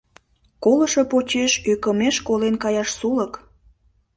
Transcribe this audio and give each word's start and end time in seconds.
Колышо 0.63 1.03
почеш 1.11 1.51
ӧкымеш 1.71 2.15
колен 2.27 2.55
каяш 2.63 2.89
сулык. 2.97 3.33